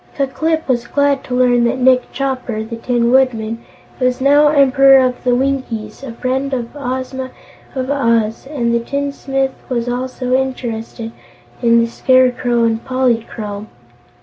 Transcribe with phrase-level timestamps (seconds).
[0.15, 3.63] Ku Klip was glad to learn that Nick Chopper, the Tin Woodman,
[3.99, 7.29] was now Emperor of the Winkies and a friend of Ozma
[7.75, 11.11] of Oz, and the tinsmith was also interested
[11.61, 13.67] in the Scarecrow and Polychrome.